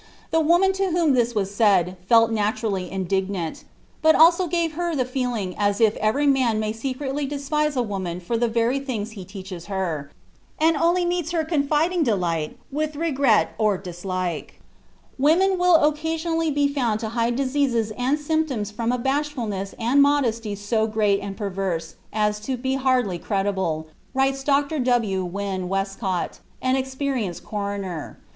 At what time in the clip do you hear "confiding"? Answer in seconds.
11.45-12.01